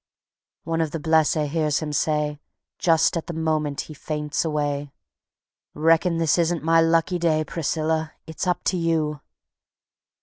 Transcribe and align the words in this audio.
One 0.63 0.81
of 0.81 0.89
the 0.89 0.99
blessés 0.99 1.47
hears 1.49 1.77
him 1.77 1.93
say, 1.93 2.39
Just 2.79 3.15
at 3.17 3.27
the 3.27 3.33
moment 3.35 3.81
he 3.81 3.93
faints 3.93 4.43
away: 4.43 4.93
"Reckon 5.75 6.17
this 6.17 6.39
isn't 6.39 6.63
my 6.63 6.81
lucky 6.81 7.19
day, 7.19 7.43
Priscilla, 7.43 8.13
it's 8.25 8.47
up 8.47 8.63
to 8.63 8.77
you." 8.77 9.21